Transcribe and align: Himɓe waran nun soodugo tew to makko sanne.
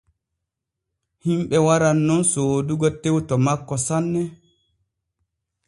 Himɓe 1.23 1.57
waran 1.65 1.97
nun 2.07 2.21
soodugo 2.31 2.87
tew 3.01 3.15
to 3.27 3.35
makko 3.45 3.75
sanne. 3.87 4.21